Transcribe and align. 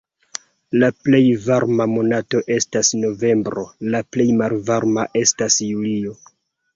La 0.83 0.87
plej 1.07 1.19
varma 1.41 1.85
monato 1.91 2.41
estas 2.55 2.89
novembro, 3.01 3.65
la 3.97 4.01
plej 4.17 4.25
malvarma 4.39 5.05
estas 5.21 5.59
julio. 5.67 6.15